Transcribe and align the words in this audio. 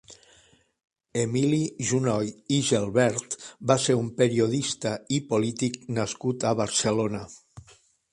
Emili 1.23 1.59
Junoy 1.89 2.31
i 2.57 2.57
Gelbert 2.69 3.35
va 3.73 3.77
ser 3.83 3.97
un 3.99 4.09
periodista 4.23 4.95
i 5.19 5.23
polític 5.35 5.77
nascut 5.99 6.47
a 6.53 6.55
Barcelona. 6.63 7.21